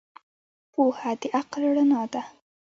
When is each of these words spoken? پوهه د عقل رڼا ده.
پوهه 0.73 1.11
د 1.19 1.21
عقل 1.37 1.61
رڼا 1.75 2.01
ده. 2.13 2.21